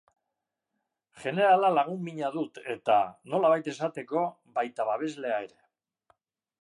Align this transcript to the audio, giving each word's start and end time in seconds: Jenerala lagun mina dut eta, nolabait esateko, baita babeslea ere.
Jenerala 1.25 1.69
lagun 1.73 2.01
mina 2.07 2.31
dut 2.37 2.57
eta, 2.75 2.97
nolabait 3.35 3.69
esateko, 3.75 4.25
baita 4.59 4.89
babeslea 4.93 5.39
ere. 5.47 5.63